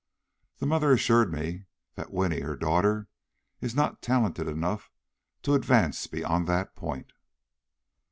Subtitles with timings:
[0.57, 3.07] The mother assured me that Winnie, her daughter,
[3.59, 4.89] is not talented enough
[5.43, 7.11] to advance beyond that point.